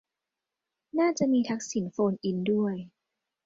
[0.99, 2.75] น่าจะมีทักษิณโฟนอินด้วย